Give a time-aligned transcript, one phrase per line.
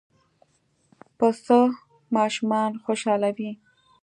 [1.17, 1.59] پسه
[2.15, 3.51] ماشومان خوشحالوي.